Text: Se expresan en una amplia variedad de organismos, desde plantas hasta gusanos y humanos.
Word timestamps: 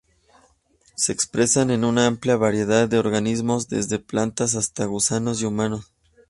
Se 0.95 1.11
expresan 1.11 1.69
en 1.69 1.83
una 1.85 2.07
amplia 2.07 2.35
variedad 2.35 2.89
de 2.89 2.97
organismos, 2.97 3.67
desde 3.69 3.99
plantas 3.99 4.55
hasta 4.55 4.85
gusanos 4.85 5.39
y 5.43 5.45
humanos. 5.45 5.93